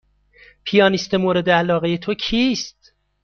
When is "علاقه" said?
1.49-1.97